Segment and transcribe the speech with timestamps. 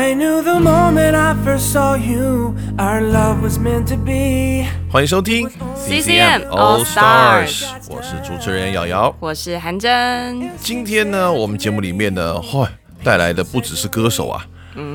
[0.00, 4.64] I knew the moment I first saw you, our love was meant to be.
[4.90, 9.14] 欢迎收听 CCM All Stars，Stars 我是主持人瑶瑶。
[9.20, 12.66] 我是韩真，今天呢，我们节目里面呢，嚯、
[13.04, 14.46] 带来的不只是歌手啊，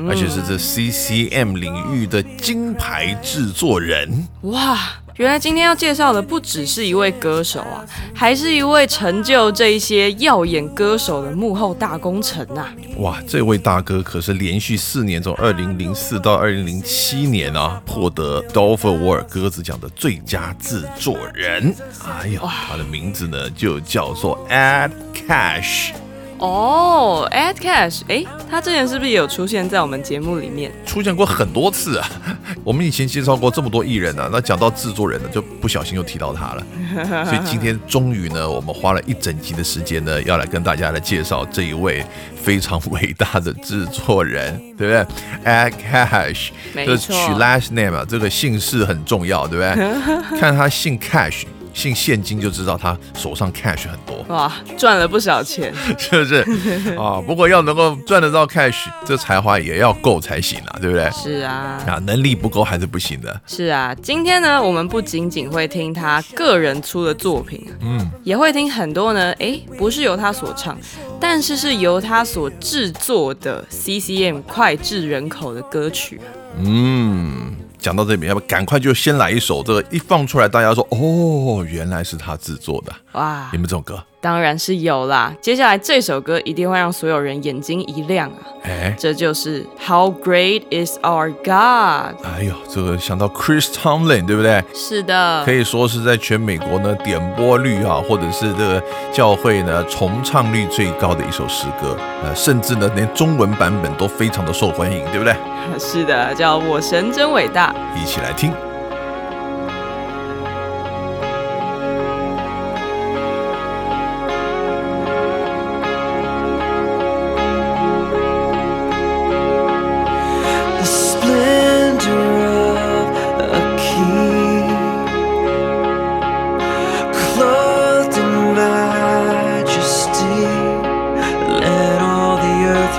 [0.08, 4.26] 而且是这 CCM 领域的金牌制作人。
[4.42, 4.76] 哇！
[5.16, 7.82] 原来今天要介绍的不只是一位歌手啊，
[8.14, 12.70] 还是一位成就这一些耀眼歌手的幕后大功臣啊！
[12.98, 21.74] 哇，这位大哥可是连续四年，从二零零四到二零零七年啊，获得 Dolphin Award 鸽子奖的最佳制作人。
[22.04, 25.92] 哎呦，他的名字呢就叫做 Ed Cash。
[26.38, 30.70] 哦、e d Cash，哎，他之前是不是也有出现在我们节目里面？
[30.84, 32.08] 出现过很多次啊。
[32.62, 36.66] 我们以前介绍过这么多艺人啊，那讲到制作人呢，就不小心又提到他了。
[37.24, 45.06] 所以今天终于呢，我们花了一整集的时间呢，要来跟大家来介绍这一位非常伟大的制作人， 对不对
[45.44, 50.38] ？Ed Cash，没这取 last name 啊，这个姓氏很重要，对不对？
[50.38, 51.44] 看他姓 Cash，
[51.76, 54.24] 姓现金就知道他手上 cash 很多。
[54.34, 55.72] 哇，赚了不少钱。
[55.98, 57.22] 是不是啊？
[57.26, 61.10] 不过要能够赚得到 cash，这才华也要够才行啊，对不对？
[61.10, 63.38] 是啊，啊，能力不够还是不行的。
[63.46, 70.78] 是啊，今天呢，我们不仅仅会听他个人出的作品，嗯，也会听很多呢，哎，不是由他所唱，
[71.20, 76.18] 但是是由他所制作的 CCM 脍炙人口的歌曲。
[76.58, 77.54] 嗯，
[77.86, 82.92] 讲到这边，要不赶快就先来一首，这个一放出来，大家说哦，原来是他制作的。
[83.12, 84.02] 哇有，没有这首歌？
[84.26, 85.32] 当然是有啦。
[85.40, 88.42] 接下来这首歌一定会让所有人眼睛一亮啊！
[88.64, 92.16] 哎，这就是 How Great Is Our God。
[92.26, 94.64] 哎呦，这个想到 Chris Tomlin，对不对？
[94.74, 98.82] 是的，可以说是在全美国呢点播率啊，或者是这个
[99.12, 105.32] 教会呢重唱率最高的一首诗歌，呃，甚至呢连中文版本都非常的受欢迎，对不对？
[105.78, 107.72] 是的，叫我神真伟大。
[107.94, 108.52] 一起来听。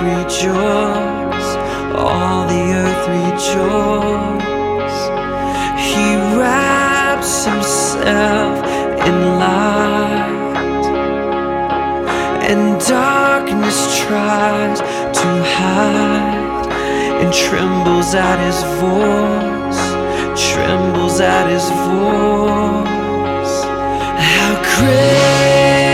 [0.00, 1.48] Rejoice,
[1.94, 5.00] all the earth rejoice.
[5.90, 8.56] He wraps himself
[9.08, 10.86] in light,
[12.50, 16.66] and darkness tries to hide
[17.20, 19.82] and trembles at his voice,
[20.52, 23.56] trembles at his voice.
[24.30, 25.87] How great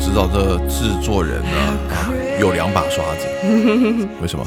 [0.00, 1.56] 知道这制作人呢
[1.90, 2.10] 啊
[2.40, 3.26] 有两把刷子。
[4.22, 4.44] 为什么？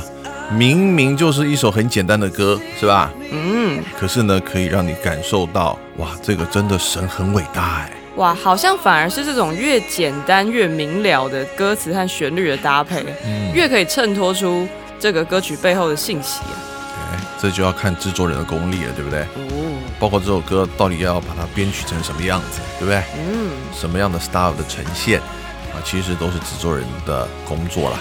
[0.51, 3.11] 明明就是一首很简单的歌，是吧？
[3.31, 3.81] 嗯。
[3.97, 7.91] 可是呢，可以让你感受到，哇，这个真的神很伟大哎。
[8.17, 14.67] 哇，好像反而是这种越简单越明了的歌词和旋律的搭配，嗯越可以衬托出
[14.99, 16.53] 这个歌曲背后的信息啊。
[17.13, 19.21] 哎，这就要看制作人的功力了，对不对？
[19.21, 19.79] 哦。
[19.99, 23.01] 包括这首歌到底要把它编曲成什么样子，对不对？
[23.17, 23.49] 嗯。
[23.73, 25.19] 什么样的 style 的呈现
[25.73, 27.99] 啊，其实都是制作人的工作了。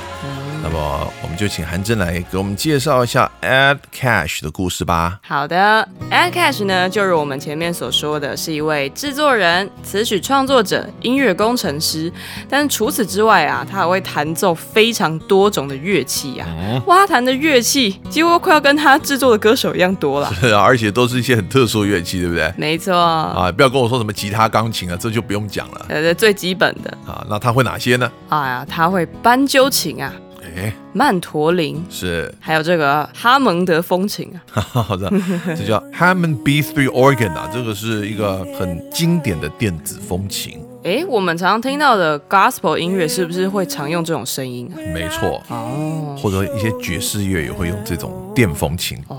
[0.65, 5.19] 那么，我们就请韩真来给我们介绍一下 Ed Cash 的故事吧。
[5.27, 12.13] 好的，Ed Cash 呢，就如我们前面所说的，是一位制作人、词曲创作者、音乐工程师。
[12.49, 16.47] 但除此之外啊，他还会弹奏非常多种的乐器啊。
[16.87, 20.33] 哇，他弹的乐器几乎快要跟他制作的歌手一样多了。
[20.41, 22.55] 是啊，而且都是一些很特殊的乐器，对不对？
[22.57, 25.87] 没错啊，不要跟我说什么吉他、钢琴啊，这就不用讲了。
[25.89, 28.11] 呃，最基本的啊，那他会哪些呢？
[28.29, 30.13] 哎呀，他会斑鸠琴啊。
[30.57, 35.09] 哎，曼陀林是，还有这个哈蒙德风琴啊， 好的，
[35.57, 40.61] 这叫 Hammond B3 organ 啊，这个是一个很经典的电子风琴。
[40.83, 44.77] 哎，我们常常听到的 Gospel 音乐是不是会常用这种声音啊？
[44.93, 48.99] 没错，哦，或者一些爵士乐也会用这种电风琴。
[49.07, 49.17] 哦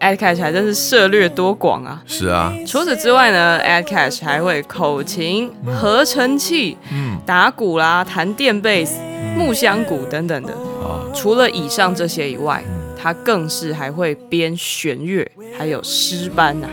[0.00, 2.02] ，Ed Cash 还真是涉略多广啊。
[2.06, 5.50] 是啊，除此之外呢，Adcash 还会口琴、
[5.80, 9.00] 合成器、嗯，打鼓啦、弹电贝斯。
[9.36, 10.52] 木箱鼓等等的
[10.82, 12.62] 啊，除了以上这些以外，
[12.98, 16.66] 他更是还会编弦乐，还有诗班呐。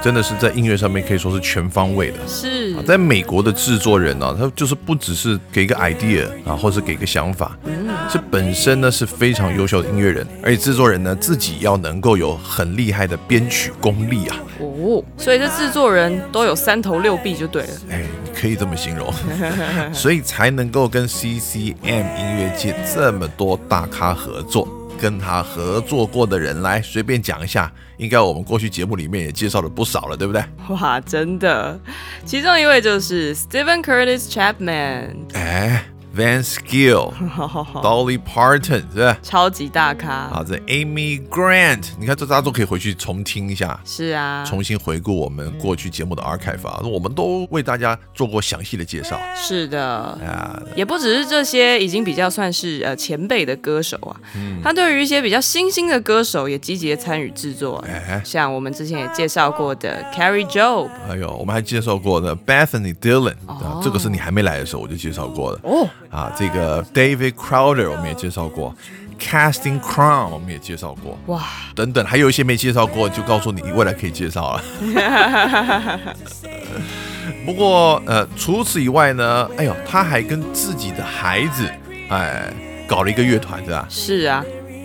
[0.00, 2.18] 真的是在音乐上面可以说是全方位的。
[2.26, 7.58] 是，在美国的制作人呢，他就是不只是给一个 idea 啊，或是给个想法，
[8.08, 14.36] 是本身呢是非常优秀的音乐人，而且制作人呢自己要能够有很厉害的编曲功力啊。
[14.60, 17.68] 哦，所以这制作人都有三头六臂就对了。
[17.90, 18.04] 哎，
[18.34, 19.12] 可以这么形容，
[19.92, 24.68] 所以才能够跟 CCM 音乐界这么多大咖合作。
[25.00, 30.44] 跟他合作过的人来随便讲一下，应该我们过去节目里面也介绍了不少了，对不对？
[30.68, 31.78] 哇，真的，
[32.24, 35.14] 其中一位就是 Stephen Curtis Chapman。
[35.34, 35.84] 哎。
[36.18, 37.12] Van Skill、
[37.80, 39.16] Dolly Parton 是吧？
[39.22, 40.08] 超级大咖。
[40.12, 43.78] 啊，这 Amy Grant，你看这大家都可以回去重听一下。
[43.84, 49.16] 是啊，重新回顾我们过去节目的 archive 啊，我们都为大家做过详细的介绍。
[49.36, 57.76] 是的，啊，也不只是这些已经比较算是呃前辈的歌手啊，嗯他对于一些比较新兴的歌手也积极的参与制作。
[57.86, 63.36] 哎，像我们之前也介绍过的 Carrie Job，还有我们还介绍过的 Bethany Dillon，
[63.84, 65.60] 这个是你还没来的时候我就介绍过的。
[65.62, 65.88] 哦。
[66.10, 68.74] 啊，这个 David Crowder 我们也介绍过
[69.20, 71.42] ，Casting Crown 我们也介绍过，哇，
[71.74, 74.64] 等等，还有一些没介绍过，就告诉你未来可以介绍了。
[77.44, 81.68] 不过，呃，除此以外呢，哎呦，他还跟自己的孩子，
[82.08, 82.50] 哎，
[82.86, 83.86] 搞了一个乐团，是吧？
[83.90, 84.44] 是啊，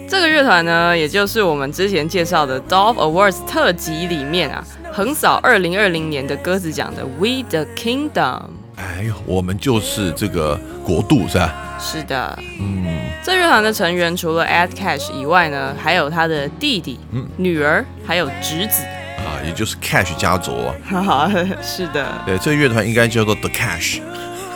[0.10, 4.62] 这个乐团呢，也就是我们之前介绍的 Dove Awards 特辑里面啊，
[4.92, 8.42] 横扫二零二零年的鸽子奖的 We the Kingdom。
[8.76, 11.54] 哎呦，我们就是这个国度是吧？
[11.80, 12.86] 是的，嗯，
[13.24, 17.00] 这乐团的成员除了 Ed Cash 以外呢，还有他的弟弟、
[17.38, 18.84] 女儿，还有侄子
[19.20, 20.54] 啊，也就是 Cash 家族
[20.90, 21.30] 啊。
[21.62, 24.00] 是的，对，这乐团应该叫做 The Cash。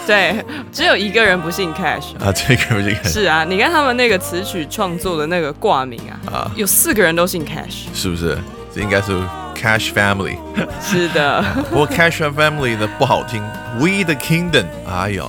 [0.05, 2.95] 对，只有一个人不姓 Cash 啊，这个不姓。
[3.03, 8.37] 是啊，你看他们那个词曲创作的那个挂名啊，啊，有四个人都姓 Cash，是不是？
[8.73, 9.11] 这应该是。
[9.57, 10.37] Cash Family，
[10.79, 11.43] 是的。
[11.71, 13.41] 不过 Cash Family 的不好听。
[13.79, 15.25] We the Kingdom，哎呀，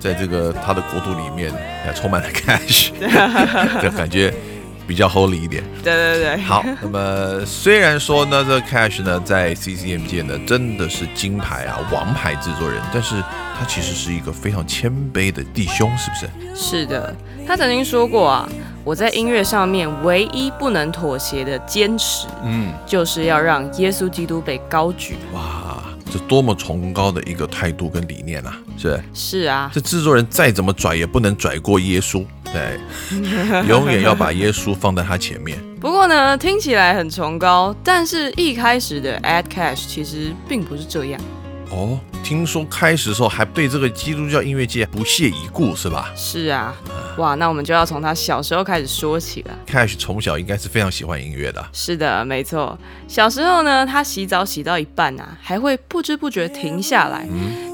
[0.00, 1.52] 在这个他的国度里面，
[1.94, 2.90] 充满了 Cash，
[3.82, 4.34] 就感觉
[4.86, 5.62] 比较 Holy 一点。
[5.82, 6.36] 对对对。
[6.38, 13.14] 好，那么虽然说呢，这 Cash 呢在 CCM 界呢真的是金牌啊，王牌制作人，但是
[13.58, 16.28] 他其实是一个非常谦卑的弟兄，是不是？
[16.54, 17.14] 是的，
[17.46, 18.48] 他曾经说过啊。
[18.84, 25.16] 我在音乐上面唯一不能妥协的坚持，嗯，就是要让耶稣基督被高举。
[25.32, 28.56] 哇，这多么崇高的一个态度跟理念啊！
[28.78, 32.78] 是是啊，这制作人再怎么拽也不能拽过耶稣，对，
[33.68, 35.58] 永远要把耶稣放在他前面。
[35.80, 41.20] 不过呢，听起来很崇高，但是一开始的 Ad Cash 其实并不是这样。
[41.70, 46.10] 哦，听说开始的时候还对这个基督教音乐界不屑一顾，是吧？
[46.16, 46.74] 是啊，
[47.18, 49.50] 哇，那我们就要从他小时候开始说起了。
[49.66, 51.62] Cash 从小应该是非常喜欢音乐的。
[51.74, 52.78] 是的，没错。
[53.06, 57.28] 小时候呢，他洗澡洗到一半啊，还会不知不觉停下来，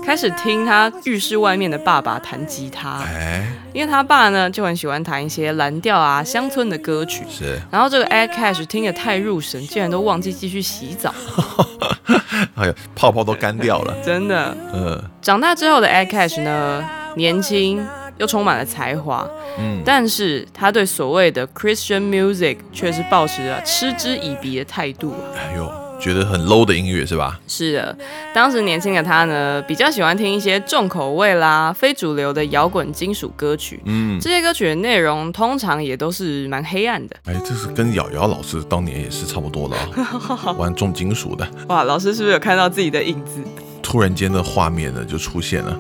[0.04, 2.99] 开始听他浴室外面的爸爸弹吉他。
[3.00, 7.25] 哎，因为他爸呢就很喜欢弹一些蓝调啊、乡村的歌曲。
[7.28, 7.61] 是。
[7.71, 11.14] 然后这个 Air Cash 听得太入神，竟然都忘记继续洗澡。
[12.57, 13.95] 哎呀，泡泡都干掉了。
[14.04, 14.57] 真的。
[14.73, 17.87] 呃，长大之后的 Air Cash 呢，年轻
[18.19, 19.28] 又充满了才华，
[19.59, 25.25] 嗯，但是他对所谓的 Christian music 却是抱持着嗤之以鼻的态度啊。
[25.37, 27.38] 哎呦，觉得很 low 的音乐是吧？
[27.47, 27.97] 是的，
[28.35, 33.80] 当时年轻的他呢，比较喜欢听一些重口味啦、非主流的摇滚金属歌曲。
[33.85, 37.16] 嗯，这些歌曲的内容通常也都是蛮黑暗的。
[37.26, 41.47] 哎，这是跟瑶瑶老师当年也是差不多的啊， 玩重金属的。
[41.69, 43.40] 哇，老师是不是有看到自己的影子？
[43.91, 45.77] 突然间的画面呢就出现了。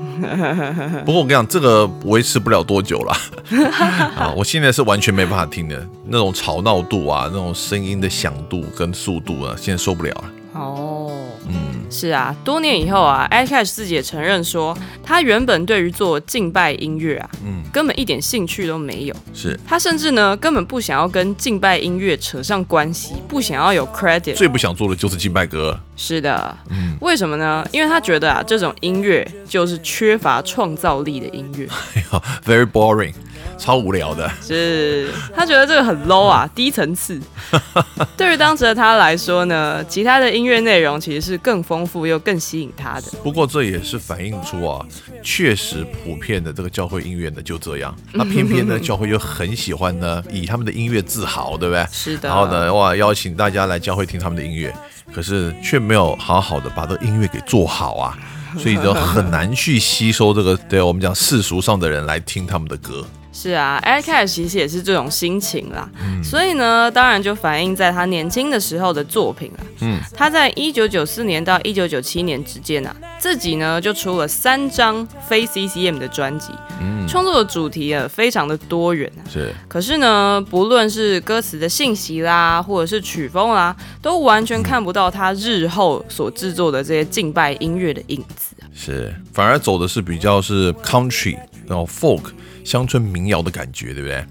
[1.06, 3.16] 不过我跟你讲，这个维持不了多久了
[4.18, 4.34] 啊！
[4.36, 10.24] 我现在是完全没办法听的，那种吵闹度啊，那种声音的响度跟速度啊，现在受不了了。
[10.54, 11.12] 哦，
[11.46, 19.14] 嗯，是啊，多年以后啊 a Cash 自己也承认说，他原本对于做敬拜音乐啊，嗯根本一点兴趣都没有。
[19.34, 24.34] 是他甚至呢，根本不想要跟敬拜音乐扯上关系，不想要有 credit。
[24.34, 25.78] 最不想做的就是敬拜歌。
[25.96, 27.66] 是的，嗯为什么呢？
[27.72, 33.12] 因为他觉得啊，这种音乐就是缺乏创造力的音乐， 哎呀，very boring，
[33.58, 34.30] 超无聊的。
[34.42, 37.20] 是他觉得这个很 low 啊，低层次。
[38.16, 43.10] 对于当时的他来说呢，其他的音乐内容其实是更丰富又更吸引他的。
[43.22, 44.84] 不过这也是反映出啊，
[45.22, 47.94] 确实普遍的这个教会音乐呢就这样。
[48.12, 51.86] 那偏偏呢，教会又很喜欢呢以他们的音乐自豪，对不对？
[51.90, 54.74] 是的，然后呢，哇，邀请大家来教会听他们的音乐，
[55.14, 58.18] 可是却没有好好的把这个音乐给做好啊，
[58.58, 63.04] 所以就很难去吸收这个，对我们讲世俗上的人来听他们的歌。
[63.32, 65.88] 是啊 a d Cash 其实也是这种心情啦，
[66.22, 69.64] 所以呢，当然就反映在他年轻的时候的作品啦。
[69.82, 79.22] 嗯，他在一九九四年到一九九七年之间啊，自己呢就出了三张非 CCM 的专辑，嗯，创作的主题啊非常的多元啊。
[79.32, 88.66] 是可是呢，不论是歌词的信息啦，或者是曲风啦，都完全看不到他日后所制作的这些敬拜音乐的影子啊。
[88.74, 91.36] 是，反而走的是比较是 country
[91.68, 92.32] 然后 folk
[92.64, 94.24] 乡村民谣的感觉，对不对？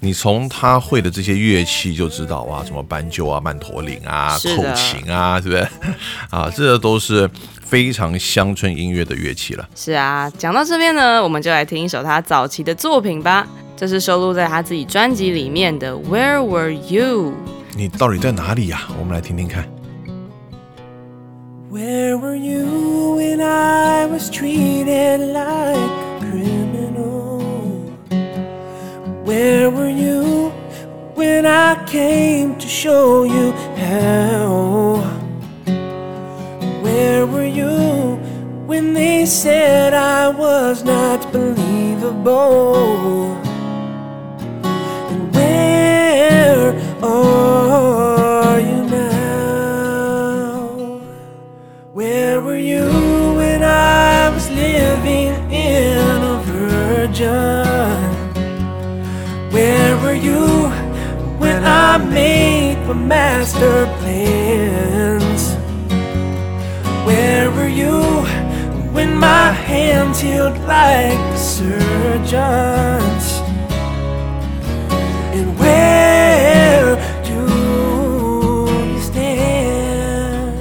[0.00, 5.68] 你从他会的这些乐器就知道哇，什么斑鸠啊、曼陀林啊、口琴啊，对不对？
[6.30, 7.28] 啊，这都是
[7.64, 9.68] 非常乡村音乐的乐器了。
[9.74, 13.46] 是啊，讲到这边呢，我们就来听一首他早期的作品吧。
[13.74, 17.30] 这是收录在他自己专辑里面的《Where Were You》。
[17.74, 19.68] 你到底在哪里呀、我们来听听看。
[21.68, 27.40] Where were you when I was treated like a criminal?
[29.24, 30.50] Where were you
[31.16, 33.50] when I came to show you
[33.82, 35.02] how?
[36.82, 38.14] Where were you
[38.66, 42.75] when they said I was not believable?
[62.85, 65.43] made my master plans?
[67.07, 67.97] Where were you
[68.95, 73.27] when my hands healed like a surgeon's?
[75.33, 76.97] And where
[77.29, 77.39] do
[78.89, 80.53] you stand?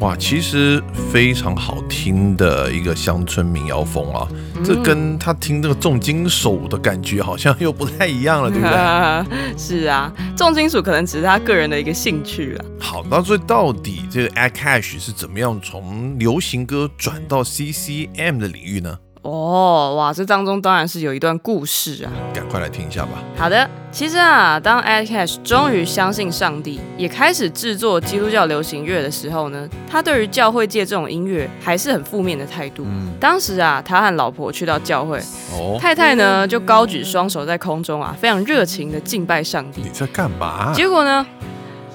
[0.00, 4.26] 哇，其实非常好听的一个乡村民谣风啊，
[4.63, 9.57] 这跟他听这个重金属的感觉好像又不太一样了， 对不对？
[9.57, 12.65] 是啊，重金属可能只是他个人的一个兴趣啊。
[12.79, 18.97] 好，那所以到底这个 a Cash 是怎么样从流行歌转到 CCM 的领域呢？
[19.27, 22.11] 哦，哇，这当中当然是有一段故事啊。
[22.33, 23.09] 赶快来听一下吧。
[23.35, 32.85] 好的，其实啊，当 Ed Cash 终于相信上帝，也开始制作基督教流行乐的时候呢，他对于教会界这种音乐还是很负面的态度。
[33.19, 35.19] 当时啊，他和老婆去到教会，
[35.51, 39.89] 哦，太太呢就高举双手在空中啊，非常热情的敬拜上帝你。
[39.89, 40.71] 在干嘛？
[40.73, 41.27] 结果呢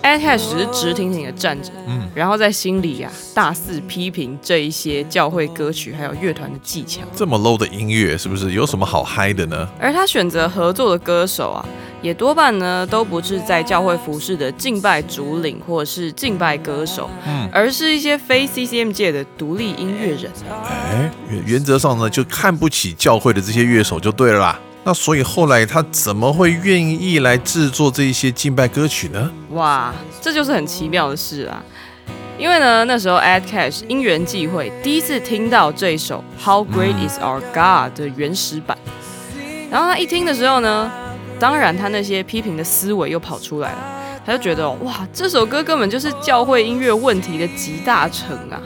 [0.02, 7.00] Cash 只是直挺挺的站着，嗯然后在心里啊大肆批评这一些教会歌曲还有乐团的技巧。
[7.16, 9.68] 这么 low 的音乐，是不是有什么好嗨的呢？
[9.80, 11.64] 而他选择合作的歌手啊，
[12.02, 20.30] 也多半呢都不是在教会服饰的敬拜主领或者是敬拜歌手，嗯而是一些非 CCM 界的独立音乐人。
[20.90, 24.60] 哎，原原则上呢，就看不起教会的这些乐手就对了啦。
[24.84, 29.30] 那所以后来他怎么会愿意来制作这一些敬拜歌曲呢？
[29.50, 31.62] 哇，这就是很奇妙的事啊！
[32.36, 38.76] 因为呢，那时候 Ed Cash 因缘际会，第一次听到这首《How Great Is Our God》的原始版，
[39.70, 40.90] 然后他一听的时候呢，
[41.38, 43.78] 当然他那些批评的思维又跑出来了。
[44.24, 48.58] 他就觉得哇，这首歌根本就是教会音乐问题的集大成啊！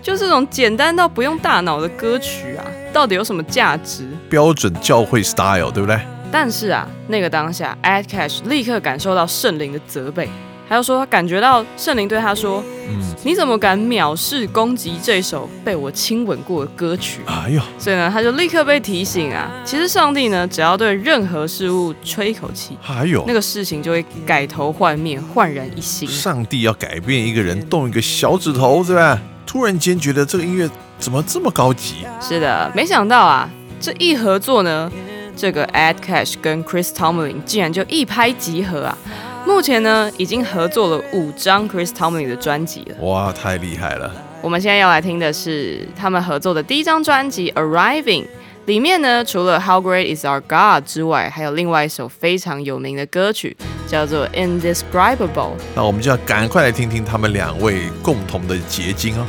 [0.00, 4.08] 就这种简单到不用大脑的歌曲啊，到底有什么价值？
[4.30, 6.00] 标准教会 style，对不对？
[6.32, 10.28] 但是啊，那个当下，Adcash 立刻感受到圣灵的责备，
[10.68, 26.08] 还有说他感觉到圣灵对他说：“嗯，你怎么敢藐视攻击这首被我亲吻过的歌曲？”哎呦，所以呢，他就立刻被提醒啊，其实上帝呢，只要对任何事物吹一口气，还有那个事情就会改头换面，焕然一新。
[26.08, 29.18] 上帝要改变一个人，动一个小指头，对吧？
[29.44, 32.06] 突然间觉得这个音乐怎么这么高级？
[32.20, 34.92] 是的，没想到啊，这一合作呢，
[35.34, 38.98] 这个 Ad Cash 跟 Chris Tomlin 竟然就一拍即合啊！
[39.46, 42.96] 目前呢，已经合作了五张 Chris Tomlin 的专辑了。
[43.00, 44.12] 哇，太厉害了！
[44.42, 48.22] 我们现在要来听的是他们合作的第一张专辑《Arriving》，
[48.66, 53.56] 里面呢，除了 How Great Is Our God 之外，还有另外一首非常有名的歌曲，
[53.88, 55.26] 叫做《Indescribable》。
[55.74, 59.26] 那我们就要赶快来听听他们两位共同的结晶哦。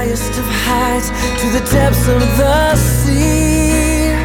[0.00, 1.08] Highest of heights
[1.40, 4.16] to the depths of the sea.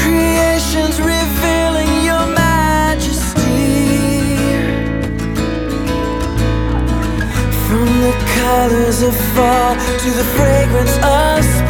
[0.00, 3.54] Creation's revealing your majesty.
[7.66, 11.65] From the colors of fall to the fragrance of spring.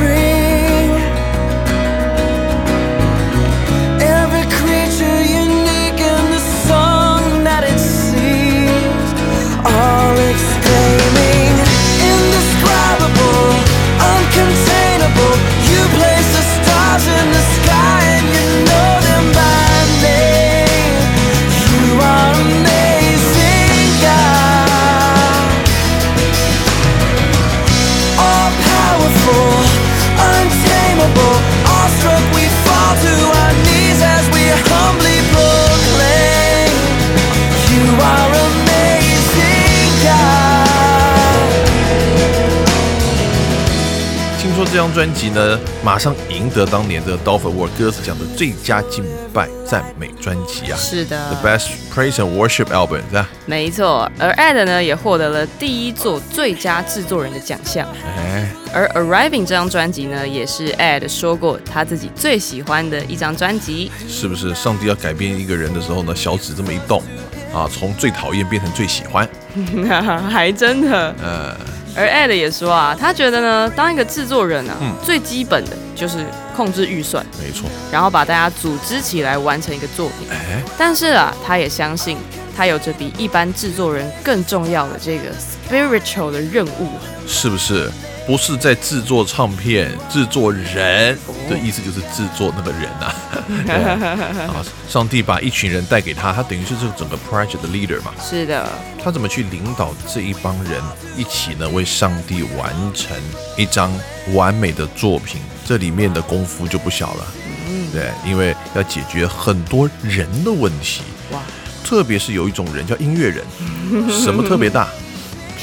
[44.77, 53.27] 这张专辑呢，马上赢得当年的 Dolphin Award 歌词奖的最佳敬拜赞美专辑啊是的，The Best Praise and Worship Album，是吧？
[53.47, 57.89] 没错，而 Ed 呢也获得了第一座最佳制作人的奖项。
[58.19, 63.91] 哎，而 Arriving 这张专辑呢，也是 Ed 说过他自己最喜欢的一张专辑。
[64.07, 67.03] 是不是上帝要改变一个人的时候呢，小指这么一动，
[67.51, 69.27] 啊，从最讨厌变成最喜欢？
[70.29, 71.15] 还真的。
[71.23, 71.57] 呃，
[71.97, 76.19] 而 Ed 也说啊，他觉得呢，当一个制作人啊，嗯最基本的就是
[76.55, 80.29] 控制预算，没错，然后把大家组织起来完成一个作品。
[80.31, 82.19] 哎，但是啊，他也相信
[82.57, 86.91] 他有着比一般制作人更重要的这个 spiritual 的任务。
[87.27, 87.91] 是不是？
[88.27, 91.17] 不是在制作唱片，制作人
[91.49, 93.15] 的意思就是制作那个人啊。
[93.65, 93.75] 对
[94.47, 98.13] 啊，上帝把一群人带给他，他等于是这个整个 project 的 leader 嘛。
[98.21, 98.69] 是的，
[99.03, 100.83] 他怎么去领导这一帮人
[101.17, 103.17] 一起呢，为上帝完成
[103.57, 103.93] 一张
[104.35, 105.41] 完美的作品？
[105.65, 107.27] 这里面的功夫就不小了。
[107.69, 111.41] 嗯对，因为要解决很多人的问题，哇，
[111.85, 113.45] 特别是有一种人叫音乐人，
[114.11, 114.89] 什么特别大？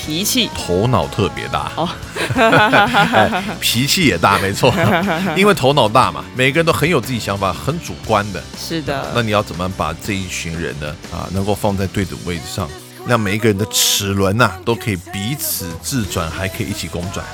[0.06, 0.50] 脾气。
[0.56, 1.72] 头脑特别大。
[1.78, 1.90] 哦。
[2.36, 4.74] 哎脾气也大，没错，
[5.36, 8.42] 因为头脑大嘛，每个人都很有自己想法，很主观的。
[8.58, 12.68] 是的，那你要怎么把这一群人呢啊，能够放在对的位置上，
[13.08, 17.26] 让每一个人的齿轮呐、都可以彼此自转，还可以一起公转，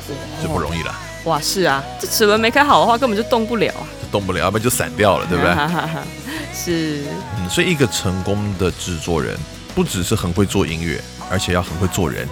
[0.42, 0.94] 就不容易了，
[1.26, 3.72] 哇，是啊，这齿轮没开好的话，根本就动不了。
[3.74, 5.54] 啊，就动不了，要不然就散掉了，对不对？
[6.54, 7.04] 是，
[7.38, 9.38] 嗯，所以一个成功的制作人，
[9.76, 12.28] 不只是很会做音乐，而且要很会做人，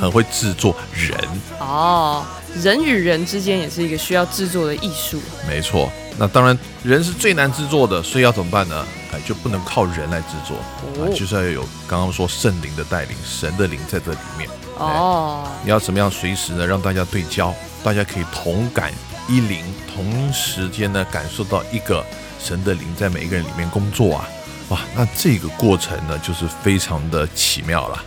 [0.00, 1.18] 很会制作人。
[1.58, 2.24] 哦，
[2.62, 5.20] 人与人之间也是一个需要制作的艺术。
[5.48, 8.86] 没错，那当然人是最难制作的，所以要怎么办呢？
[9.12, 10.56] 哎，就不能靠人来制作，
[11.04, 14.48] 啊，就是要有刚刚说圣灵的带领，神的灵在这里面。
[14.78, 18.90] 哦，你要怎么样随时呢让大家对焦，大家可以同感
[19.28, 19.62] 一灵，
[19.94, 22.02] 同时间呢感受到一个
[22.42, 24.28] 神的灵在每一个人里面工作啊，
[24.70, 28.02] 哇，那这个过程呢就是非常的奇妙了。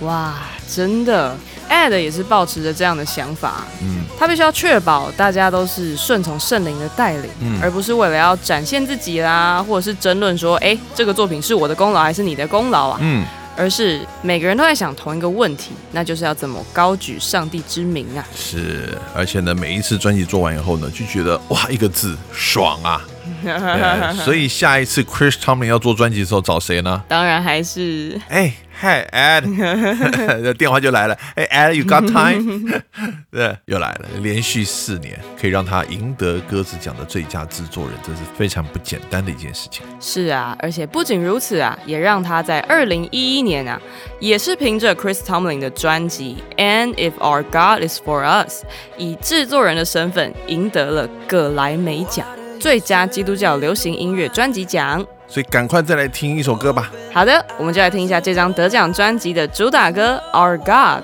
[0.00, 0.34] 哇，
[0.72, 1.36] 真的
[1.68, 3.64] ，Ed 也是保持着这样的想法。
[3.82, 12.98] 嗯，他必须要确保大家都是顺从圣灵的带领，嗯而不是为了要展现自己啦，或者是争论说，哎，这个作品是我的功劳还是你的功劳啊？
[13.02, 18.24] 嗯，而是每个人都在想同一个问题，那就是要怎么高举上帝之名啊！
[18.36, 23.04] 是，而且呢，每一次专辑做完以后呢，就觉得哇，一个字爽啊，
[23.42, 27.02] 对 所以下一次 Chris Tomlin 要做专辑的时候找谁呢？
[27.08, 31.16] 当然还是哎，Hi Ed， 电话就来了。
[31.34, 32.82] 哎，Ed，you got time？
[33.30, 34.08] 对，又来了。
[34.22, 39.84] 连续四年可以让他赢得鸽子奖的最佳制作人，这是非常不简单的一件事情。
[40.00, 43.80] 是啊，而且不仅如此啊，也让他在二零一一年啊，
[44.20, 48.62] 也是凭着 Chris Tomlin 的专辑《And If Our God Is For Us》，
[48.96, 52.26] 以制作人的身份赢得了葛莱美奖
[52.60, 55.06] 最佳基督教流行音乐专辑奖。
[55.27, 56.91] 所以赶快再来听一首歌吧。
[57.13, 61.03] 好的，我们就来听一下这张得奖专辑的主打歌《Our God》。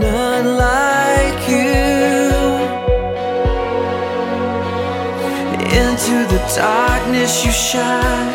[0.00, 2.32] none like you.
[5.70, 8.32] Into the darkness you shine.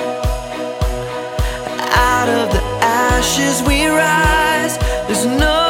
[1.93, 4.77] Out of the ashes we rise.
[5.07, 5.60] There's no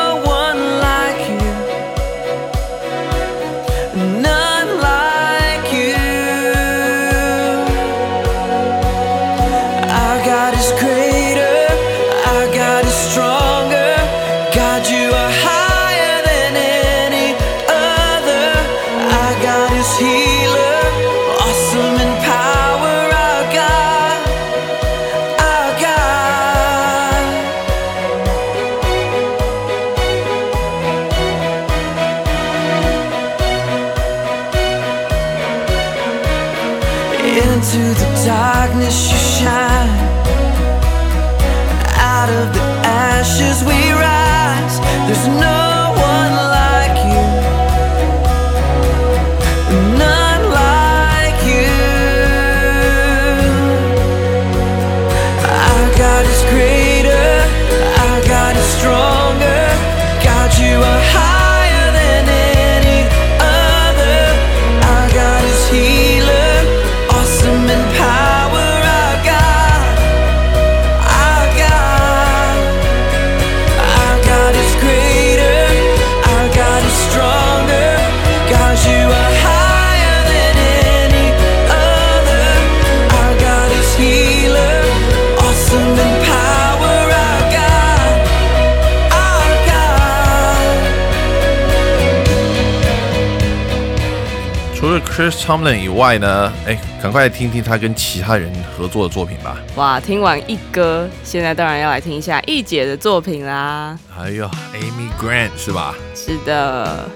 [95.15, 99.59] Chris Tomlin 以外呢，哎，赶快听听他跟其他人合作的作品吧。
[99.77, 103.99] 哇，听完一哥，现在当然要来听一下一姐的作品啦。
[104.19, 105.95] 哎呦 Amy Grant 是吧？
[106.15, 107.07] 是的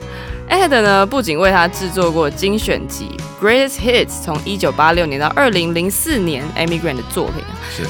[0.50, 7.42] ，Ed 呢不仅为他制作过精选集《Greatest Hits》，从一九八六年到二零零四年 Amy Grant 的作品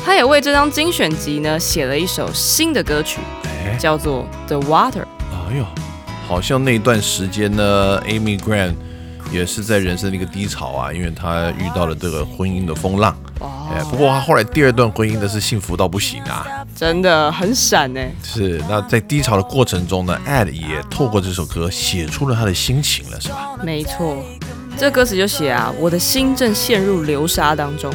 [0.05, 5.03] 他也为这张精选集呢写了一首新的歌曲，哎，叫做《The Water》。
[5.33, 5.67] 哎呦，
[6.29, 8.75] 好像那段时间呢，Amy Grant
[9.33, 13.17] 也是在人生的一个低潮啊，因为他遇到了这个婚姻的风浪。
[13.41, 16.47] 哎，不过他后来第二段婚姻的是幸福到不行啊。
[16.75, 18.01] 真的很闪呢。
[18.23, 23.57] 是，那在低潮的过程中呢，Ed 也透过这首歌写出了他的心情了，是吧？
[23.63, 24.17] 没错，
[24.79, 27.93] 这歌词就写啊，我的心正陷入流沙当中，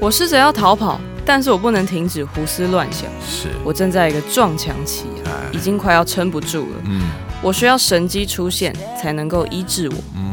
[0.00, 5.04] 我试着要逃跑，但是我不能停止胡思乱想，是，我正在一个撞墙期
[5.52, 6.76] 已经快要撑不住了。
[6.84, 7.02] 嗯
[7.40, 9.94] 我需要神机出现才能够医治我。
[10.16, 10.27] 嗯，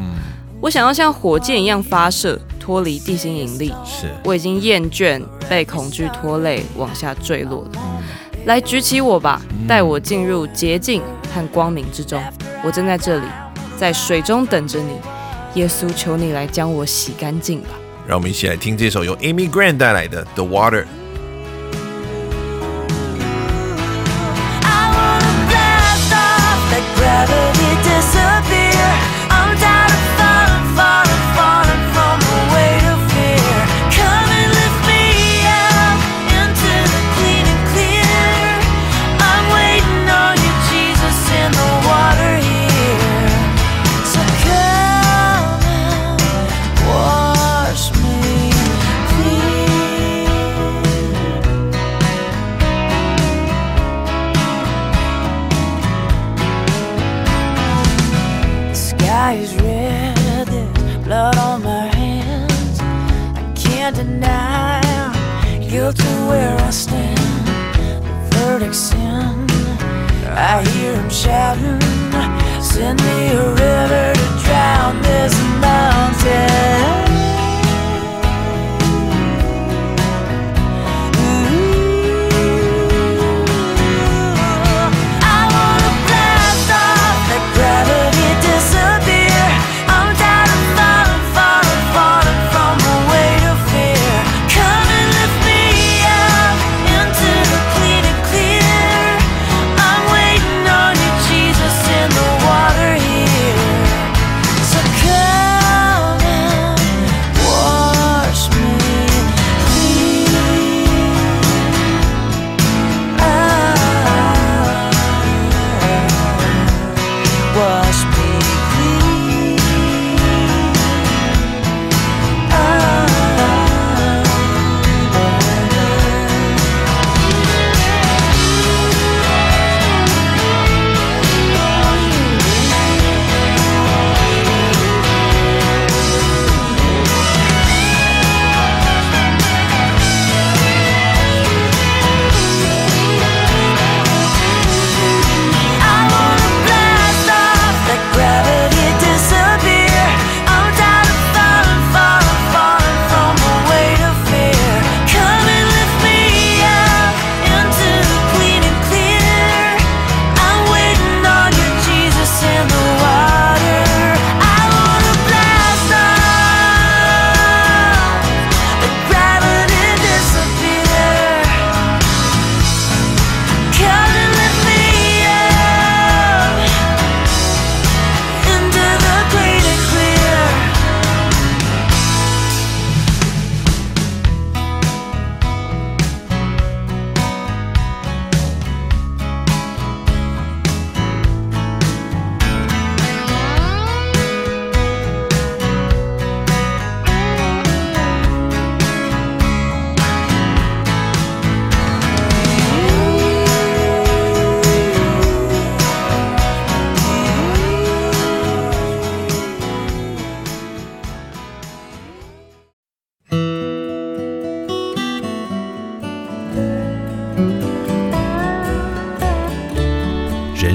[0.62, 3.74] 我想要像火箭一样发射，脱离地心引力。
[3.86, 7.72] 是，我已经厌倦被恐惧拖累，往下坠落了。
[7.76, 7.82] 嗯
[8.46, 11.02] 来举起我吧，带我进入洁净
[11.34, 12.22] 和光明之中。
[12.64, 13.26] 我正在这里，
[13.76, 15.00] 在水中等着你。
[15.60, 17.70] 耶稣，求你来将我洗干净吧。
[18.06, 20.84] 让我们一起来听这首由 Amy Grant 带来的《The Water》。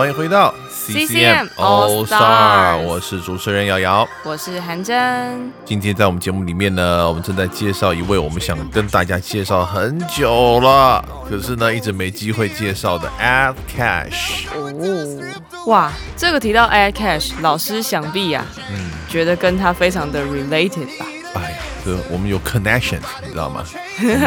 [0.00, 4.08] 欢迎回到 CCM All Star，Stars 我是主持人瑶瑶。
[4.24, 14.46] 我是韩真，今天在我们节目里面呢，我们正在介绍一位我们想跟大家介绍很久了，可是呢一直没机会介绍的 Ad Cash。
[14.54, 15.22] 哦，
[15.66, 21.04] 哇，这个提到 Air Cash，老师想必呀、嗯，觉得跟他非常的 related 吧？
[21.34, 23.64] 哎呀，这我们有 connection，你知道吗？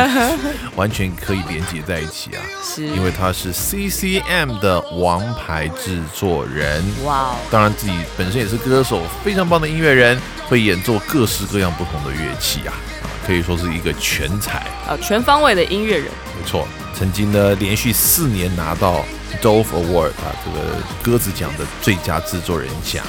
[0.75, 6.83] 完全可以连接在一起啊，是，因为他是 CCM 的王牌制作人。
[7.03, 14.59] 哇哦，当然，自己本身也是歌手，非常棒的音乐人，会演奏各式各样不同的乐器啊，啊可以说是一个全才。
[14.87, 16.65] 啊，全方位的音乐人，没错，
[16.97, 19.03] 曾经呢连续四年拿到
[19.41, 23.03] Dove Award 啊，这个鸽子奖的最佳制作人奖。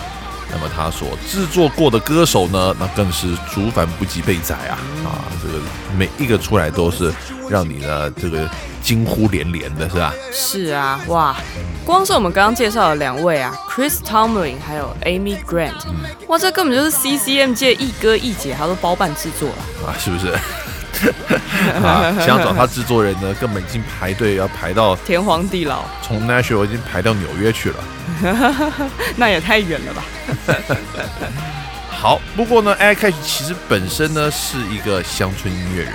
[0.54, 5.26] 那么他所制作过的歌手呢，那更是竹繁不及被宰啊啊！
[5.42, 5.58] 这个
[5.98, 7.12] 每一个出来都是
[7.50, 8.48] 让你呢这个
[8.80, 10.14] 惊呼连连的，是吧？
[10.32, 11.36] 是啊，哇，
[11.84, 15.72] 光是我们刚刚介绍的两位啊，Chris Tomlin 还有 Amy Grant，
[16.28, 19.88] 哇，这根本就是 CCM 界一哥一姐，他都包办制作了。
[19.88, 20.32] 啊，是不是？
[21.82, 27.76] 啊，想找他制作人呢，根本已经排队要排到天荒地老，从 Nashville 已经排到纽约去了。
[29.16, 30.04] 那也太远了吧？
[31.90, 35.92] 好，不过呢 a i r Cash 其实本身呢是一个乡村音乐人，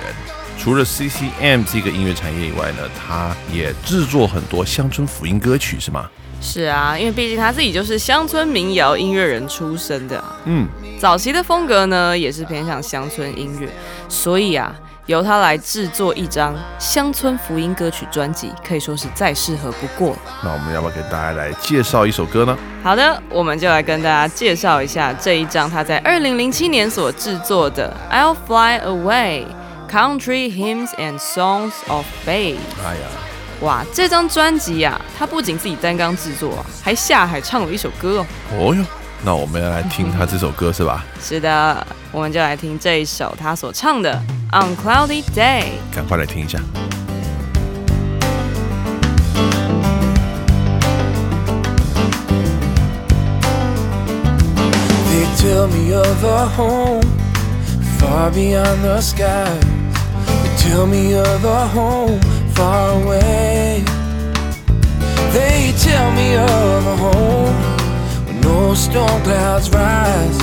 [0.58, 6.08] 除了 CCM 这个音乐产业以外呢，他也制作很多乡村福音歌曲，是吗？
[6.42, 10.66] 是啊，因为毕竟他自己就是乡村民谣音乐人出身的啊、嗯，
[10.98, 13.68] 早期的风格呢也是偏向乡村音乐，
[14.08, 14.74] 所以啊，
[15.10, 20.18] 由他来制作一张乡村福音歌曲专辑，可以说是再适合不过了。
[20.44, 22.56] 那我们要不要给大家来介绍一首歌呢？
[22.84, 29.46] 好的，我们就来跟大家介绍一下这一张他在二零零七年所制作的《I'll Fly Away:
[29.90, 32.54] Country Hymns and Songs of Faith》。
[32.86, 33.08] 哎呀，
[33.62, 38.26] 哇，这张专辑呀，他不仅自己单钢制作啊，还下海唱了一首歌哦。
[38.52, 38.84] 哦哟，
[39.24, 41.04] 那我们要来听他这首歌是吧？
[41.20, 44.21] 是的，我们就来听这一首他所唱的《
[44.57, 45.63] On Cloudy Day》。
[45.95, 46.59] 赶快来听一下。
[55.09, 57.01] They tell me of a home
[57.99, 59.59] far beyond the skies.
[60.25, 62.19] They tell me of a home
[62.53, 63.83] far away.
[65.33, 67.55] They tell me of a home
[68.25, 70.37] where no storm clouds rise.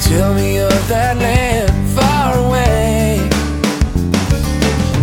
[0.10, 3.20] tell me of that land far away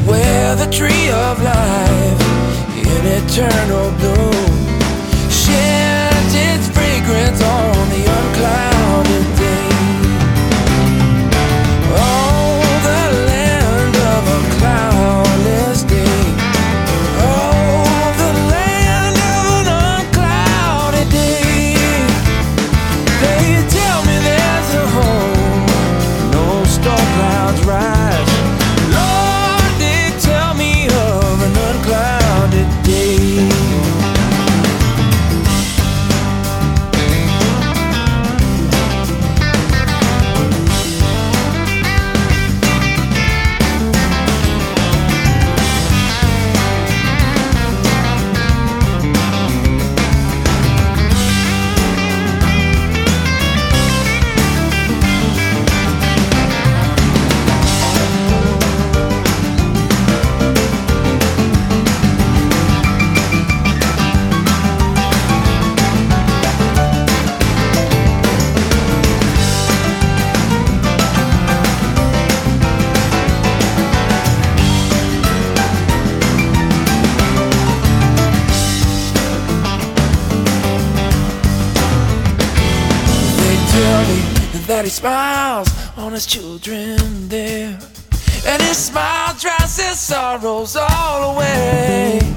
[0.04, 2.22] where the tree of life
[2.74, 4.15] in eternal bloom
[84.86, 87.76] he smiles on his children there.
[88.46, 92.35] And his smile drives his sorrows all away.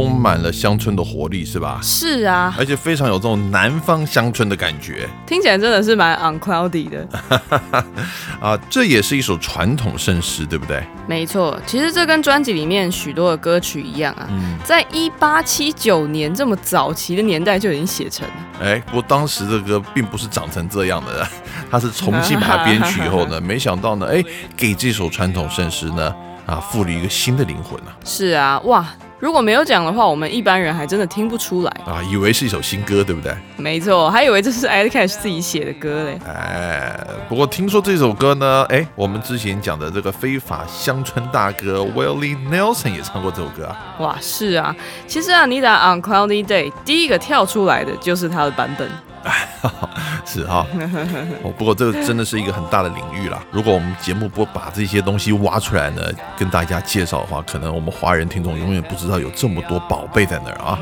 [0.00, 1.78] 充满了乡村的活力，是吧？
[1.82, 7.06] 是啊，而且非常有这种南方乡村的感觉听起来真的是蛮 uncloudy 的。
[8.40, 8.58] 啊！
[8.70, 10.82] 这也是一首传统圣诗，对不对？
[11.06, 14.26] 没错，其实这跟专辑里面许多的歌曲一样啊，
[14.64, 18.34] 在一八七九年这么早期的年代就已经写成了。
[18.62, 21.28] 哎，不过当时这歌并不是长成这样的，
[21.70, 24.24] 它是重新把它编曲以后呢， 没想到呢，哎，
[24.56, 26.14] 给这首传统圣诗呢
[26.46, 28.86] 啊赋予一个新的灵魂啊是啊，哇，
[29.20, 31.70] 如果没有讲的话，我们一般人还真的听不出来。
[31.84, 33.36] 啊，以为是一首新歌，对不对？
[33.58, 36.18] 没错，还以为这是 Ed Cash 自己写的歌嘞。
[36.26, 36.98] 哎，
[37.28, 43.76] 不过听说这首歌呢，哎，我们之前讲的这个非法乡村大哥 Willie Nelson 也唱过这首歌啊。
[43.98, 44.74] 哇，是啊，
[45.06, 48.88] 其实啊，你打 On Cloudy Day 第一个跳出来的就是他的版本。
[50.24, 50.66] 是哈、
[51.42, 53.42] 哦，不过这个真的是一个很大的领域啦。
[53.50, 56.02] 如果我们节目不把这些东西挖出来呢，
[56.38, 60.78] 跟大家介绍的话，可能我们华人听众永远不知道有这么多宝贝在那儿啊。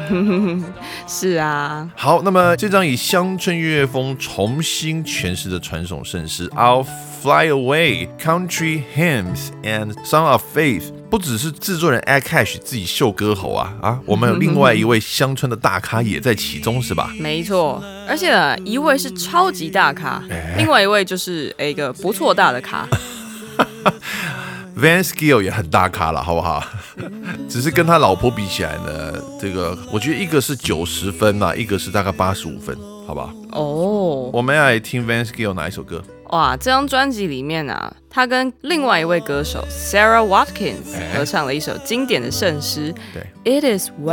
[1.06, 6.84] 是啊，好，那么这张以乡村乐风重新诠释的传统圣诗《I'll
[7.22, 17.10] Fly Away》Country Hymns and Song of Faith，不只是制作人 Ed Cash 自己秀歌喉啊啊，我们有另外一位乡村的大咖也在其中，是吧？
[17.18, 20.22] 没错，而且呢，一位是超级大咖，
[20.56, 22.86] 另外一位就是一个不错大的咖。
[24.78, 26.62] Van Skill 也很大咖了，好不好？
[27.48, 33.32] 只是跟他老婆比起来呢，这个我觉得一个是九十分嘛，一个是大概八十五分，好不好？
[33.52, 36.00] 哦，我们要来听 Van Skill 哪一首歌？
[36.28, 44.12] 哇，这张专辑里面啊，他跟另外一位歌手 Sarah Watkins 哎合唱了一首经典的圣诗对，《It Is Well》。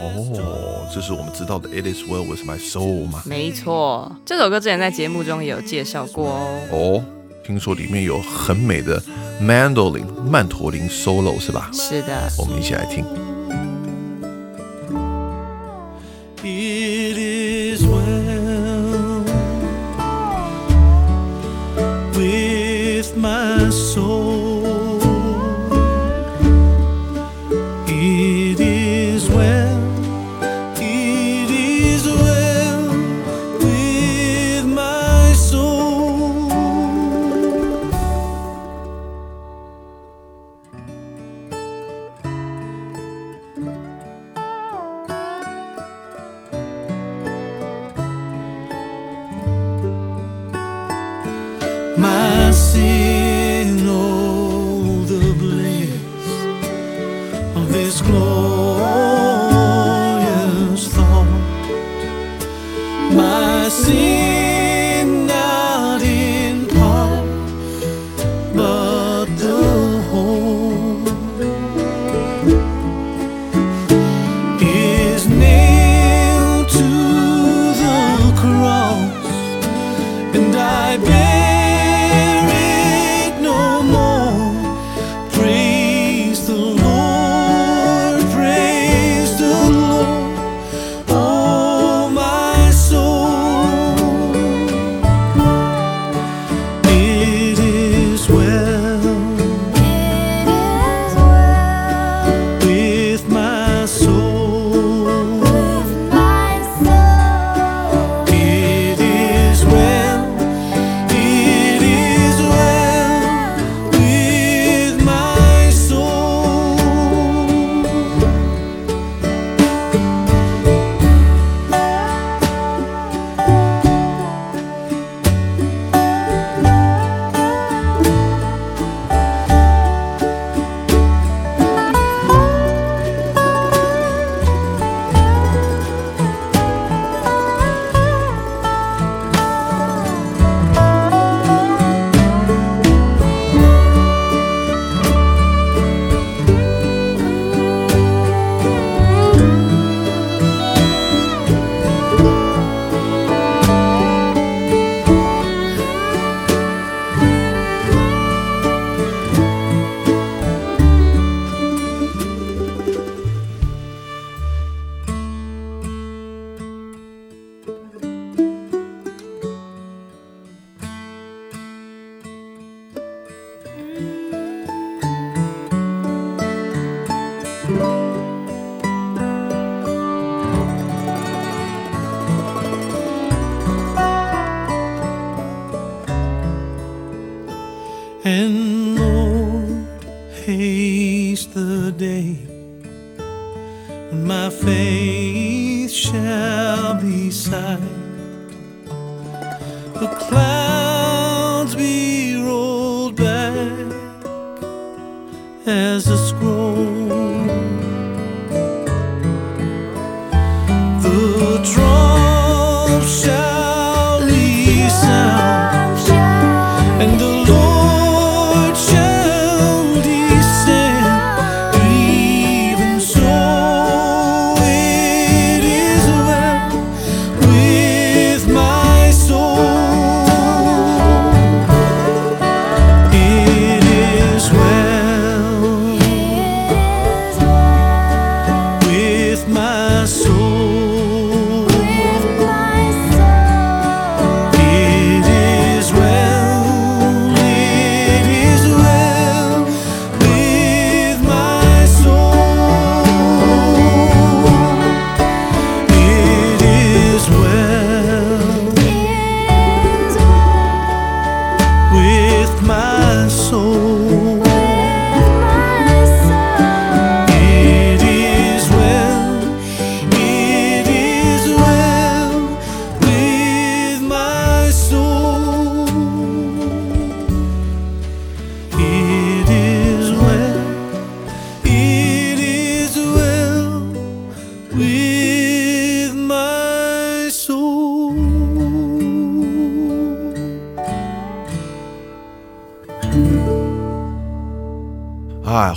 [0.00, 3.22] 哦，这是我们知道的 It Is Well with My Soul 吗？
[3.26, 6.60] 没错，这首歌之前在节目中也有介绍过哦。
[6.70, 7.04] 哦，
[7.44, 9.02] 听说里面有很美的
[9.40, 11.68] mandolin 曼陀林 solo 是吧？
[11.72, 13.04] 是的，我们一起来听。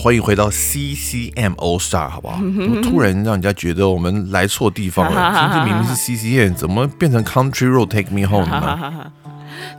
[0.05, 2.39] 欢迎回到 CCM All Star，好不好？
[2.83, 5.33] 突然让人家觉得我们来错地方了？
[5.33, 9.11] 今天明明是 CCM，怎么变成 Country Road Take Me Home 呢？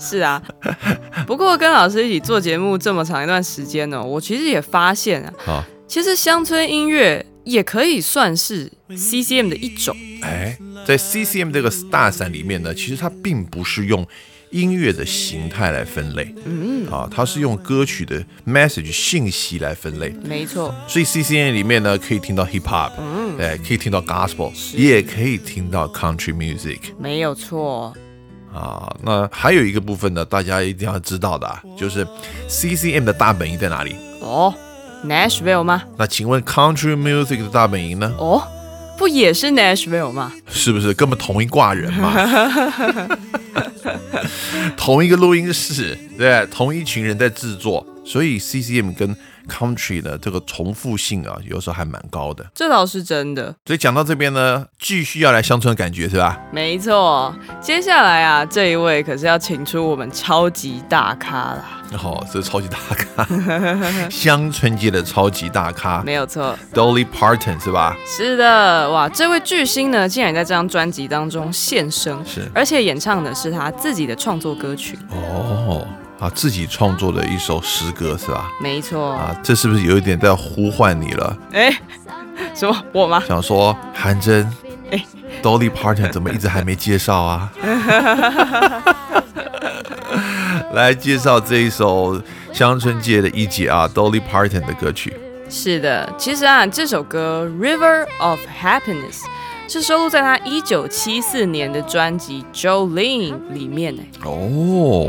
[0.00, 0.42] 是啊，
[1.28, 9.96] 不过跟老师一起做节目这么长一段时间呢，我其实也发现啊，啊，其实乡村音乐也可以算是 CCM 的一种。
[10.22, 14.04] 哎，在 CCM 这个大伞里面呢，其实它并不是用
[14.50, 20.14] 音乐的形态来分类，嗯啊，它是用歌曲的 message 信息来分类。
[20.24, 27.92] 没错，所以 CCM 里面呢，可以听到 hip hop，嗯，哎，可以听到 gospel，也可以听到 country music 没有错。
[28.54, 28.94] 啊。
[29.02, 32.06] 那还有一个部分呢，大家一定要知道的、啊，就是
[32.48, 33.94] CCM 的大本营在哪里？
[34.20, 34.54] 哦
[35.04, 35.82] ，Nashville 吗？
[35.98, 38.14] 那请问 country music 的大本营呢？
[38.18, 38.42] 哦，
[38.96, 40.32] 不也是 Nashville 吗？
[40.48, 42.14] 是不是根本同一挂人嘛？
[44.76, 49.16] 同一个录音室，对，同一群人在制作，所以 CCM 跟
[49.48, 52.44] country 的这个重复性啊，有时候还蛮高的。
[52.54, 53.54] 这倒是真的。
[53.66, 56.38] 所以讲到这边呢，继续要来乡村的感觉是吧？
[56.52, 63.26] 没错，接下来啊，这一位可是要请出我们超级大咖啦，哦，这是超级大咖，
[64.10, 66.02] 乡村界的超级大咖。
[66.04, 67.96] 没有错，，Dolly Parton 是吧？
[68.06, 72.50] 是的，哇，这位巨星呢，竟然在这张专辑当中现身，是。
[72.54, 75.86] 而且演唱的是他自己的创作歌曲，哦，
[76.18, 78.50] 啊，自己创作的一首诗歌是吧？
[78.60, 81.36] 没错，啊，这是不是有一点在呼唤你了？
[81.52, 81.70] 哎、
[82.54, 83.22] 什么我吗？
[83.28, 84.50] 想说韩真，
[84.90, 85.04] 哎
[85.42, 87.52] Dolly Parton 怎么一直还没介绍啊？
[90.72, 92.20] 来介绍这一首
[92.52, 95.14] 乡村界的一姐啊，Dolly Parton 的歌曲。
[95.48, 99.20] 是的，其实啊，这首歌《River of Happiness》
[99.68, 104.02] 是收录在他一九七四年的专辑《Jolene》里面呢。
[104.24, 104.30] 哦，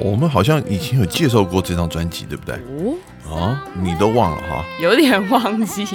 [0.03, 2.55] 我们好像以前有介绍过这张专辑，对不对？
[2.55, 2.95] 哦，
[3.29, 5.85] 哦，你都忘了哈，有点忘记。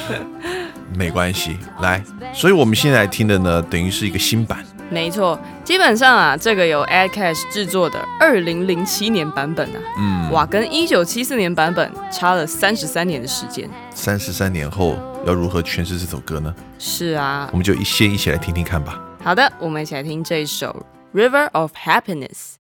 [0.96, 1.56] 没关系。
[1.80, 2.02] 来，
[2.32, 4.64] 所以我们现在听的呢，等于是一个新版。
[4.88, 13.70] 没错，基本上啊，这个由 Ed Cash 制作的二零零七年版本啊，嗯，哇，跟一九七四年版本差了三十三年的时间。
[13.94, 16.53] 三十三年后要如何诠释这首歌呢？
[16.77, 18.99] 是啊我，们就一先一起来听听看吧。
[19.23, 20.85] 好的，我们一起来听这一首《
[21.17, 22.55] River of Happiness》。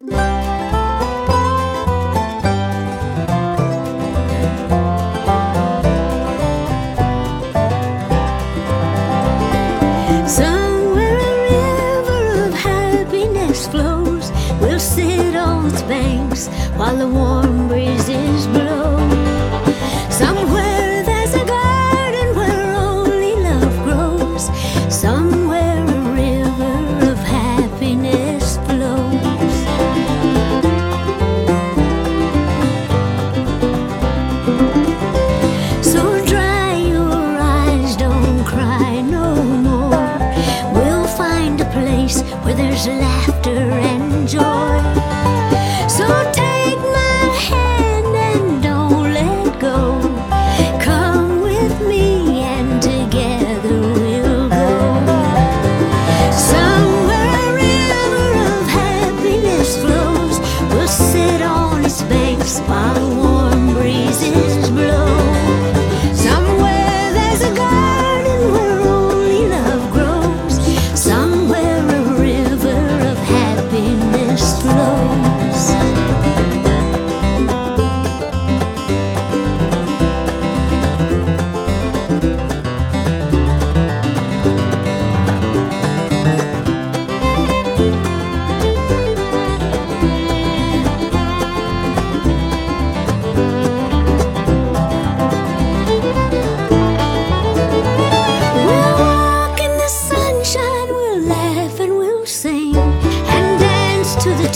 [10.26, 14.32] Somewhere a river of happiness flows.
[14.62, 17.27] We'll sit on its banks while the warm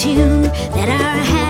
[0.03, 0.43] tune
[0.75, 1.42] that our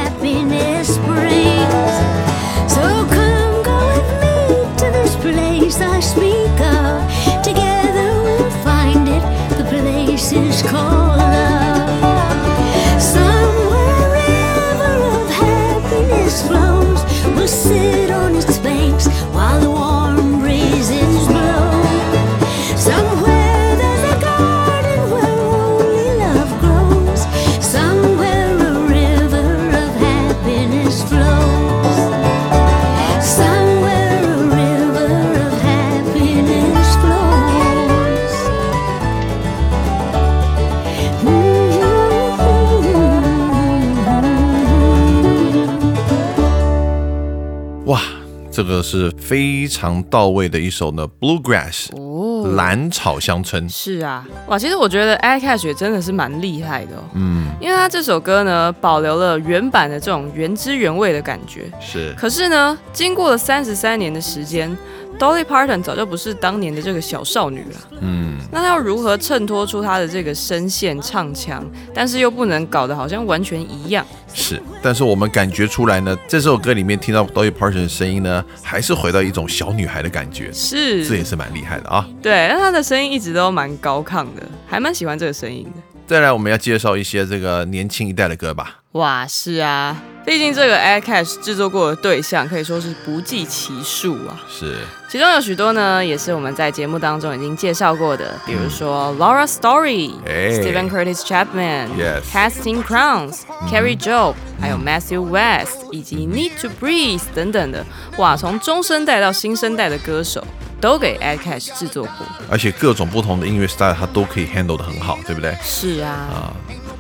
[48.99, 53.66] 是非常到位的一首呢，Bluegrass，哦，蓝草乡村。
[53.68, 62.14] 是啊，哇，其实我觉得 a Cash 真的是蛮厉害的哦，嗯，因为他这首歌呢，保留了原版的这种原汁原味的感觉，是。
[62.18, 64.76] 可是呢，经过了三十三年的时间
[65.22, 67.80] ，Dolly Parton 早就不是当年的这个小少女了。
[68.00, 71.64] 嗯，那她要如何衬托出她的这个声线唱腔，
[71.94, 74.04] 但是又不能搞得好像完全一样？
[74.34, 82.04] 是，但是我们感觉出来呢，这首歌里面听到 Dolly Parton 的声音呢，还是回到一种小女孩的感觉，是，这也是蛮厉害的啊。
[82.20, 85.91] 对，那她的声音一直都蛮高亢的，还蛮喜欢这个声音的。
[86.07, 88.80] 再来，我们要介绍一些这个年轻一代的歌吧。
[88.92, 89.96] 哇，是啊，
[90.26, 94.38] 毕竟这个 Air Cash 制作过的对象可以说是不计其数啊。
[94.50, 94.76] 是，
[95.09, 101.88] 其中有许多呢，也是我们在节目当中已经介绍过的，比如说 Laura Story、哎 Stephen Curtis Chapman、
[102.30, 103.40] Casting Crowns、
[103.70, 107.82] Carrie Job，还有 Matthew West 以及 Need to Breathe 等等的，
[108.18, 110.46] 哇，从中生代到新生代的歌手
[110.82, 112.26] 都给 a d Cash 制作过。
[112.50, 115.56] 而且各种不同的音乐 style 他都可以 handle 的很好，对不对？
[115.62, 116.52] 是啊，啊，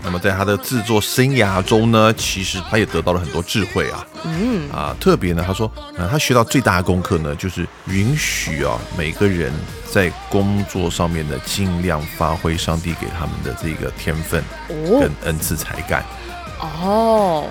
[0.04, 4.06] 那么在他的制作生涯中呢，其实他也得到了很多智慧啊。
[4.24, 5.68] 嗯啊，特别呢，他说，
[5.98, 9.52] 呃，他学到最大的功课呢，就是允许啊每个人
[9.90, 16.04] 在工作上面呢，尽量发挥上帝给他们的这个天分哦跟恩赐才干。
[16.60, 17.48] 哦，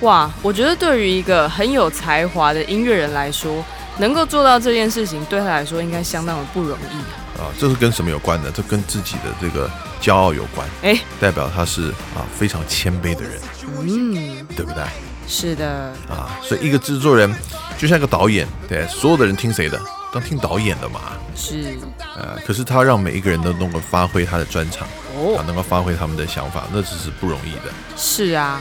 [0.00, 3.64] 哇，我觉得对于一个很有才华的音乐人来说，
[3.98, 6.96] 能够做到这件事情，对他来说应该相当的不容易
[7.40, 7.44] 啊。
[7.44, 8.50] 啊，这是跟什么有关呢？
[8.52, 9.70] 这跟自己的这个
[10.00, 13.40] 骄傲有关，哎，代表他是啊非常谦卑的人，
[13.80, 14.82] 嗯，对不对？
[15.28, 17.32] 是的，啊，所以一个制作人
[17.76, 19.80] 就像一个导演，对，所有的人听谁的？
[20.12, 21.00] 当听导演的嘛。
[21.36, 21.76] 是
[22.16, 27.72] 呃，可是他让每一个人都能够发挥他的专长，啊，哦，能够发挥他们的想法，那只是不容易的。
[27.96, 28.60] 是啊，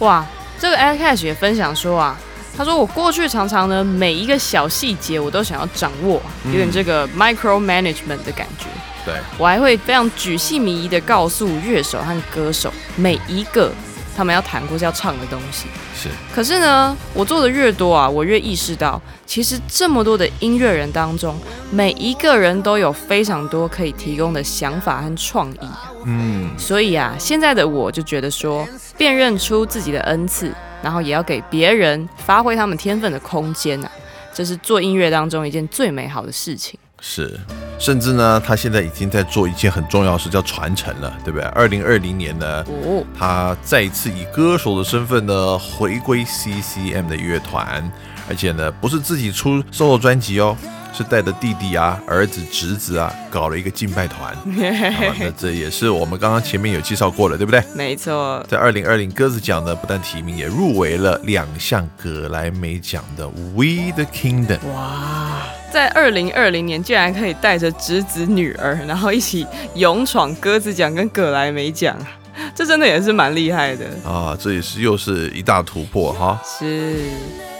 [0.00, 0.26] 哇，
[0.58, 2.18] 这个 Ed Cash 也分享说啊。
[2.58, 8.66] 他说：“我过去常常呢，每一个小细节我都想要掌握，有点这个 micro management 的感觉。
[9.06, 13.72] 对，我还会非常举细靡遗的告诉乐手和歌手每一个
[14.18, 15.68] 他们要弹或是要唱的东西。
[15.94, 21.38] 是可是呢，我做的越多啊，我越意识到，其实这么多的音乐人当中，
[21.70, 25.68] 每一个人都有非常多可以提供的想法和创意。
[26.04, 28.66] 嗯，所以啊，现在的我就觉得说，
[28.96, 30.52] 辨认出自己的恩赐，
[30.82, 33.90] 然后也要给别人发挥他们天分的空间啊，
[34.34, 36.76] 这是做音乐当中一件最美好的事情。
[37.00, 37.38] 是，
[37.78, 41.46] 甚至呢，他现在已经在做一件很重要的事，叫传承了，对不对？
[41.48, 47.90] 二零二零年呢，哦，他再一次以歌手的身份呢回归 CCM 的乐团，
[48.28, 50.56] 而且呢，不是自己出 solo 专辑哦。
[50.90, 54.32] 是带着弟弟啊、儿子、侄子啊，搞了一个敬拜团。
[54.34, 57.62] 啊那这也是我们刚刚前面有介绍过了，对不对？
[57.76, 63.24] 没错，在二零二零鸽子奖呢，不但提名，也入围了两项葛莱美奖的
[63.54, 64.58] 《We the Kingdom》。
[64.74, 71.96] 哇，在二零二零年竟然可以带着侄子女儿，然后一起勇闯鸽子奖跟葛莱美奖，
[72.54, 73.84] 这真的也是蛮厉害的。
[74.04, 76.40] 啊，这也是又是一大突破哈。
[76.44, 76.96] 是。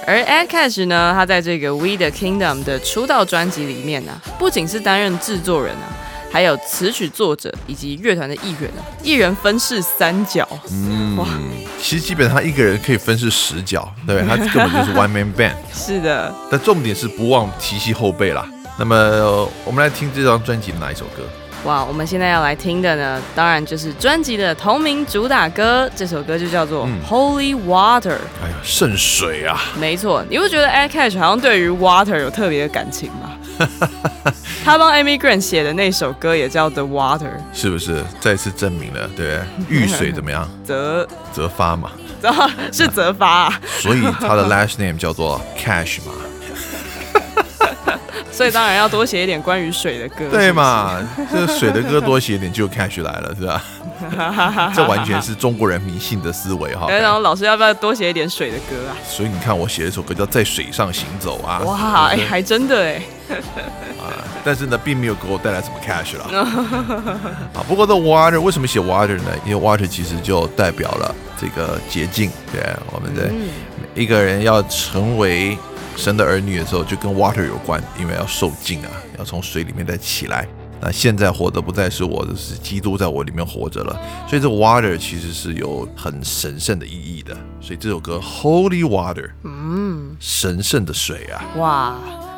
[0.07, 5.85] 而 Ed Cash 呢，他在这个 We the Kingdom 的出道专辑里面呢、不仅是担任制作人啊，
[6.31, 10.47] 还有词曲作者以及乐团的艺人啊，一人分饰三角。
[11.17, 11.27] 哇，
[11.81, 14.21] 其实基本上一个人可以分饰十角，对？
[14.29, 15.55] 他根本就是 one man band。
[15.73, 18.47] 是的，但重点是不忘提携后辈啦。
[18.79, 21.23] 那么呃我们来听这张专辑的哪一首歌？
[21.65, 28.17] 哇，我们现在要来听的呢，当然就是专辑的同名主打歌，这首歌就叫做嗯 Holy Water。
[28.41, 29.61] 哎呀，圣水啊！
[29.77, 33.33] 没错，你会觉得 Ed Cash 好像对于 Water 有特别的感情吗？
[34.65, 39.41] 他帮 Amy Grant 写的那首歌也叫 The Water，是不是再次证明了，对？
[39.69, 40.49] 遇水怎么样？
[40.65, 41.91] 则则发嘛。
[42.21, 46.13] 然后是则发、啊，所以他的 last name 叫做 Cash 嘛。
[48.31, 50.97] 所以当然要多写一点关于水的歌，对嘛？
[51.31, 53.63] 这水的歌多写一点就 cash 来了，是吧？
[54.75, 56.89] 这完全是中国人迷信的思维哈。
[56.91, 58.95] 然后老师要不要多写一点水的歌啊？
[59.07, 63.03] 所以你看，我写了一首歌叫《在水上行走》啊，哇，哎、还真的哎，
[63.99, 64.13] 啊
[64.45, 66.25] 但是呢，并没有给我带来什么 cash 了。
[67.55, 69.33] 啊，不过这 water 为什么写 water 呢？
[69.45, 72.63] 因为 water 其实就代表了这个捷径，对，
[72.93, 73.29] 我们的
[73.95, 75.59] 一个人要成为
[75.99, 80.47] 神的儿女的时候，就跟 water 有关，因为要受尽啊，要从水里面再起来。
[80.81, 87.37] 那现在活的不再是我，的是基督在我里面活着了，所以这 water 其实是有很神圣的意义的。
[87.61, 91.97] 所以这首歌 Holy Water，嗯，神圣的水啊，哇，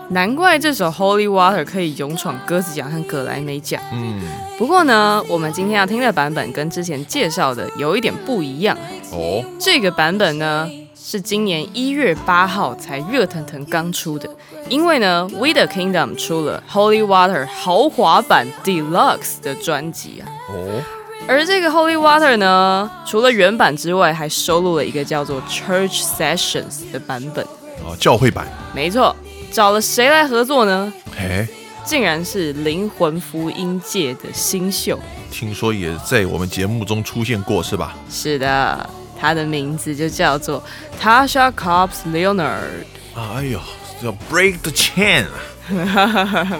[0.08, 3.78] 难怪这首《Holy Water》可以勇闯鸽子奖和格莱美奖。
[3.92, 4.22] 嗯，
[4.56, 8.74] 不过呢，我们今天要听的版本跟之前介绍的有一点不一样。
[9.12, 10.66] 哦，这个版本呢
[11.11, 14.30] 是今年一月八号才热腾腾刚出的，
[14.68, 20.30] 因为呢，We the Kingdom 出了 Holy Water 豪华版 Deluxe 的专辑啊。
[20.50, 20.80] 哦。
[21.26, 27.44] 而这个 Holy Water 呢，除了原版之外，还收录了一个叫做 Church Sessions 的版本。
[27.84, 29.16] 哦，教会版，没错，
[29.50, 30.92] 找了谁来合作呢？
[31.18, 31.44] 哎，
[31.84, 34.96] 竟然是灵魂福音界的新秀。
[35.28, 37.96] 听说也在我们节目中出现过，是吧？
[38.08, 38.88] 是的，
[39.20, 40.62] 他的名字就叫做
[41.00, 42.86] Tasha Cobbs Leonard。
[43.14, 43.60] 哎呦，
[44.00, 45.26] 叫 break the chain，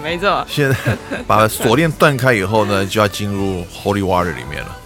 [0.03, 0.75] 没错，现在
[1.25, 4.77] 把锁链断开以后呢，就要进入 Holy Water 里面了。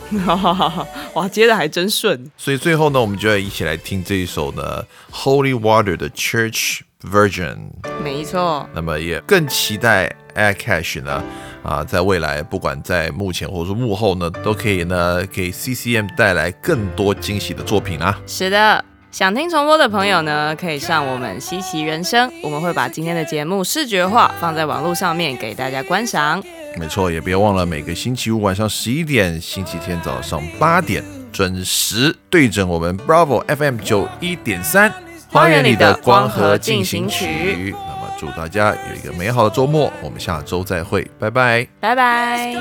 [1.16, 2.32] 哇，接的还真顺。
[2.38, 7.58] 所以最后呢，我们就要一起来听这一首呢 Holy Water 的 Church Version。
[8.04, 11.24] 没错，那么也更期待 Air Cash 呢，
[11.66, 18.20] 啊，在未来不管在幕前或者说幕后呢，都可以呢给 CCM 带来更多惊喜的作品啊。
[18.28, 18.86] 是的。
[19.12, 26.44] 想听重播的朋友呢，可以上我们稀奇人生，我们会把今天的节目视觉化放在网络上面给大家观赏。
[26.78, 31.02] 没错，也别忘了每个星期五晚上十一点，星期天早上八点
[31.32, 34.94] 准时对准我们 Bravo FM 九一点三，
[35.30, 37.74] 花园里的光合进行曲
[38.18, 41.68] 祝大家有一个美好的周末，我们下周再会，拜拜。
[41.80, 42.54] 拜拜。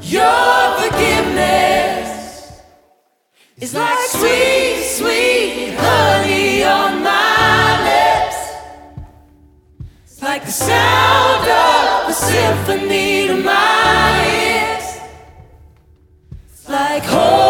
[0.00, 0.24] Your
[0.78, 2.08] forgiveness
[3.58, 8.36] is like sweet, sweet honey on my lips.
[10.06, 15.00] It's like the sound of a symphony to my ears.
[16.50, 17.47] It's like holy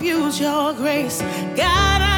[0.00, 1.20] abuse your grace.
[1.54, 2.09] God,